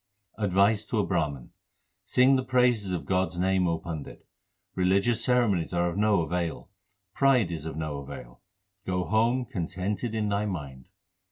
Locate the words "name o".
3.37-3.77